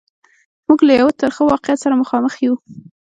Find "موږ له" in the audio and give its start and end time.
0.67-0.93